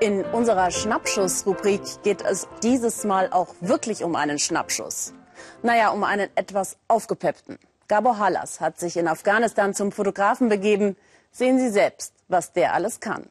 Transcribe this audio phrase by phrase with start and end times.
[0.00, 5.12] In unserer Schnappschuss-Rubrik geht es dieses Mal auch wirklich um einen Schnappschuss.
[5.62, 7.58] Naja, um einen etwas aufgepeppten.
[7.86, 10.96] Gabor Hallas hat sich in Afghanistan zum Fotografen begeben.
[11.32, 13.28] Sehen Sie selbst, was der alles kann.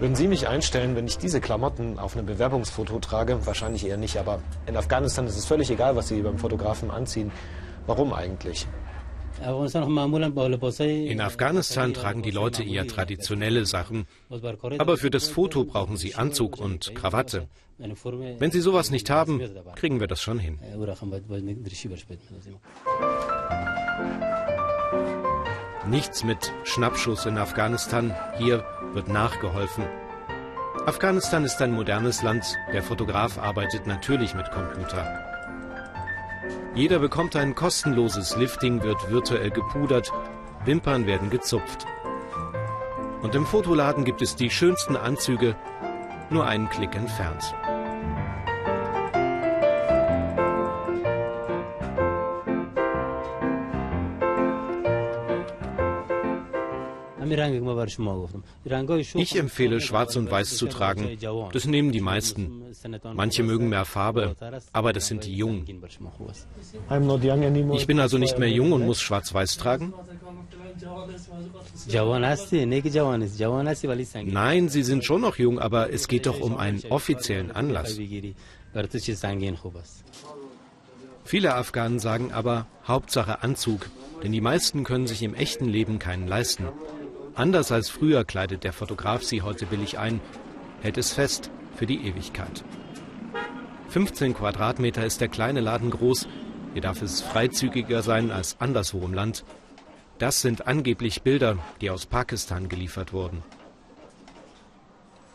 [0.00, 3.44] Würden Sie mich einstellen, wenn ich diese Klamotten auf einem Bewerbungsfoto trage?
[3.46, 7.32] Wahrscheinlich eher nicht, aber in Afghanistan ist es völlig egal, was Sie beim Fotografen anziehen.
[7.86, 8.66] Warum eigentlich?
[10.86, 14.06] In Afghanistan tragen die Leute eher traditionelle Sachen,
[14.78, 17.46] aber für das Foto brauchen sie Anzug und Krawatte.
[17.78, 19.40] Wenn sie sowas nicht haben,
[19.76, 20.58] kriegen wir das schon hin.
[25.88, 29.84] Nichts mit Schnappschuss in Afghanistan, hier wird nachgeholfen.
[30.84, 35.18] Afghanistan ist ein modernes Land, der Fotograf arbeitet natürlich mit Computer.
[36.74, 40.12] Jeder bekommt ein kostenloses Lifting, wird virtuell gepudert,
[40.66, 41.86] Wimpern werden gezupft.
[43.22, 45.56] Und im Fotoladen gibt es die schönsten Anzüge,
[46.28, 47.54] nur einen Klick entfernt.
[59.14, 61.18] Ich empfehle Schwarz und Weiß zu tragen.
[61.52, 62.62] Das nehmen die meisten.
[63.14, 64.36] Manche mögen mehr Farbe,
[64.72, 65.64] aber das sind die Jungen.
[67.74, 69.92] Ich bin also nicht mehr jung und muss Schwarz-Weiß tragen?
[74.32, 77.98] Nein, Sie sind schon noch jung, aber es geht doch um einen offiziellen Anlass.
[81.24, 83.90] Viele Afghanen sagen aber Hauptsache Anzug,
[84.22, 86.68] denn die meisten können sich im echten Leben keinen leisten.
[87.38, 90.20] Anders als früher kleidet der Fotograf sie heute billig ein,
[90.82, 92.64] hält es fest für die Ewigkeit.
[93.90, 96.26] 15 Quadratmeter ist der kleine Laden groß.
[96.72, 99.44] Hier darf es freizügiger sein als anderswo im Land.
[100.18, 103.44] Das sind angeblich Bilder, die aus Pakistan geliefert wurden.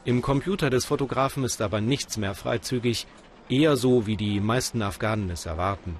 [0.03, 3.08] Im Computer des Fotografen ist aber nichts mehr freizügig,
[3.47, 5.96] eher so, wie die meisten Afghanen es erwarten.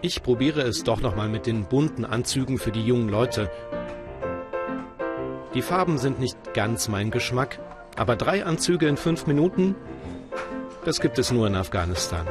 [0.00, 3.50] Ich probiere es doch nochmal mit den bunten Anzügen für die jungen Leute.
[5.54, 7.58] Die Farben sind nicht ganz mein Geschmack,
[7.96, 9.74] aber drei Anzüge in fünf Minuten,
[10.84, 12.28] das gibt es nur in Afghanistan.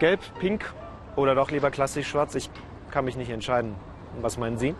[0.00, 0.74] Gelb, pink
[1.14, 2.34] oder doch lieber klassisch schwarz?
[2.34, 2.50] Ich
[2.90, 3.76] kann mich nicht entscheiden.
[4.20, 4.74] Was meinen Sie?